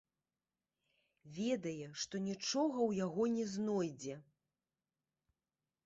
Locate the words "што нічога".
2.05-2.77